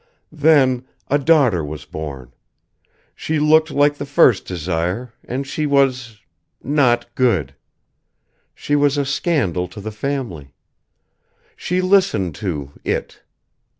[0.33, 2.33] Then, a daughter was born.
[3.15, 6.17] She looked like the first Desire and she was
[6.63, 7.53] not good.
[8.55, 10.55] She was a scandal to the family.
[11.55, 13.21] She listened to It